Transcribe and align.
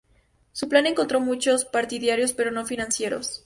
Su 0.51 0.67
plan 0.67 0.87
encontró 0.87 1.19
muchos 1.19 1.63
partidarios, 1.63 2.33
pero 2.33 2.49
no 2.49 2.65
financieros. 2.65 3.39